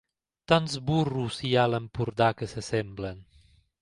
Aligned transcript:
Tants 0.51 0.77
burros 0.87 1.37
hi 1.49 1.51
ha 1.57 1.67
a 1.69 1.71
l'Empordà 1.73 2.31
que 2.41 2.49
s'assemblen. 2.55 3.23